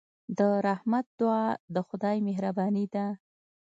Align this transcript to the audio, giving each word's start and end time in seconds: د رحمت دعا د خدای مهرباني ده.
د 0.37 0.39
رحمت 0.67 1.05
دعا 1.19 1.45
د 1.73 1.75
خدای 1.87 2.17
مهرباني 2.27 2.85
ده. 2.93 3.07